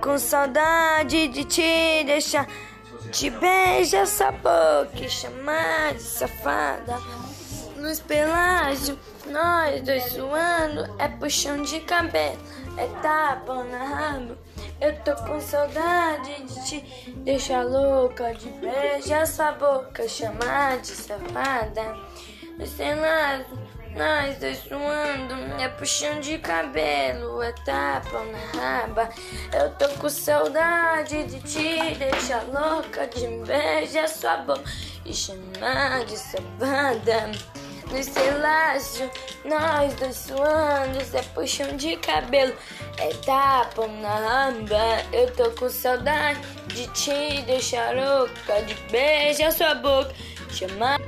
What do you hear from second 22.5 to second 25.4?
Luz pelágio, nós dois suando,